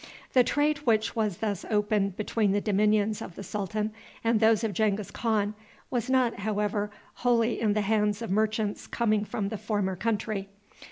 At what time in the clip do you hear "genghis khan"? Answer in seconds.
4.73-5.53